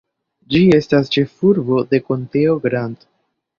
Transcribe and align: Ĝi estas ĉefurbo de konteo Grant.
Ĝi 0.53 0.61
estas 0.77 1.11
ĉefurbo 1.17 1.83
de 1.93 2.01
konteo 2.09 2.59
Grant. 2.67 3.09